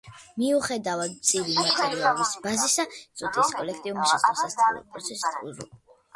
[0.43, 5.97] მიუხედავად მწირი მატერიალური ბაზისა ინსტიტუტის კოლექტივმა შეძლო სასწავლო პროცესის უზრუნველყოფა.